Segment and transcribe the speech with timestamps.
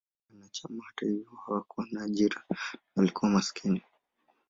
[0.31, 2.55] Wengi wa wanachama, hata hivyo, hawakuwa na ajira na
[2.95, 3.81] walikuwa maskini.